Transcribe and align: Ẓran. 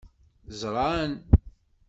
Ẓran. 0.59 1.11